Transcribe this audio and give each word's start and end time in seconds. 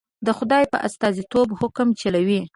د 0.25 0.27
خدای 0.37 0.63
په 0.71 0.77
استازیتوب 0.87 1.47
حکم 1.61 1.87
چلوي. 2.01 2.41